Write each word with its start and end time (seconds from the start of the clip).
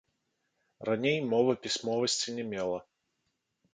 Раней 0.89 1.19
мова 1.33 1.53
пісьмовасці 1.67 2.35
не 2.39 2.43
мела. 2.55 2.79